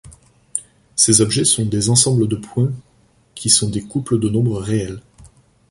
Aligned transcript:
Ces 0.95 1.21
objets 1.21 1.45
sont 1.45 1.63
des 1.67 1.91
ensembles 1.91 2.27
de 2.27 2.35
points 2.35 2.71
qui 3.35 3.51
sont 3.51 3.69
des 3.69 3.83
couples 3.83 4.17
de 4.17 4.29
nombres 4.29 4.59
réels. 4.59 4.99